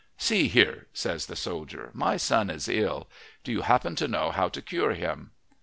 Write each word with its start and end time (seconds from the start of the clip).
"See 0.17 0.47
here," 0.47 0.87
says 0.93 1.27
the 1.27 1.35
soldier. 1.35 1.91
"My 1.93 2.17
son 2.17 2.49
is 2.49 2.67
ill. 2.67 3.07
Do 3.43 3.51
you 3.51 3.61
happen 3.61 3.95
to 3.97 4.07
know 4.07 4.31
how 4.31 4.49
to 4.49 4.59
cure 4.59 4.93
him?" 4.93 5.29